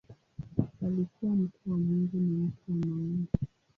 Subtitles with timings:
[0.81, 3.27] Alikuwa mtu wa Mungu na mtu wa maombi.